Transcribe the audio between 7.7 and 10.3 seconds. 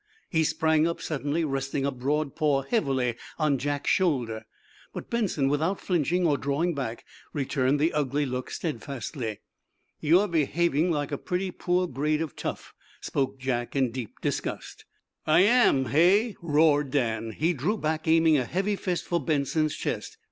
the ugly look steadfastly. "You're